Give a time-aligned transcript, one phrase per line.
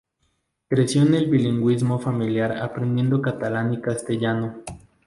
[0.67, 4.63] Creció en el bilingüismo familiar aprendiendo catalán y castellano.